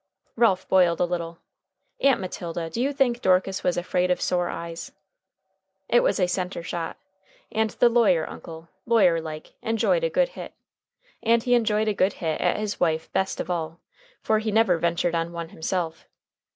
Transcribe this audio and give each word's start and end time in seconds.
Ralph 0.35 0.67
boiled 0.67 0.99
a 0.99 1.05
little. 1.05 1.37
"Aunt 1.99 2.19
Matilda, 2.19 2.71
do 2.71 2.81
you 2.81 2.91
think 2.91 3.21
Dorcas 3.21 3.63
was 3.63 3.77
afraid 3.77 4.09
of 4.09 4.19
sore 4.19 4.49
eyes?" 4.49 4.93
It 5.87 5.99
was 5.99 6.19
a 6.19 6.25
center 6.27 6.63
shot, 6.63 6.97
and 7.51 7.69
the 7.69 7.87
lawyer 7.87 8.27
uncle, 8.27 8.69
lawyerlike, 8.87 9.53
enjoyed 9.61 10.03
a 10.03 10.09
good 10.09 10.29
hit. 10.29 10.55
And 11.21 11.43
he 11.43 11.53
enjoyed 11.53 11.87
a 11.87 11.93
good 11.93 12.13
hit 12.13 12.41
at 12.41 12.57
his 12.57 12.79
wife 12.79 13.11
best 13.13 13.39
of 13.39 13.51
all, 13.51 13.79
for 14.23 14.39
he 14.39 14.51
never 14.51 14.79
ventured 14.79 15.13
on 15.13 15.33
one 15.33 15.49
himself. 15.49 16.07